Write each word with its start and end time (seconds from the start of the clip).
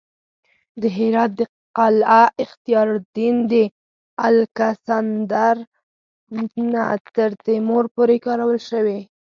د 0.81 0.83
هرات 0.97 1.31
د 1.39 1.41
قلعه 1.77 2.23
اختیارالدین 2.43 3.35
د 3.51 3.53
الکسندر 4.27 5.55
نه 6.71 6.93
تر 7.15 7.29
تیمور 7.45 7.83
پورې 7.95 8.17
کارول 8.25 8.59
شوې 8.69 8.99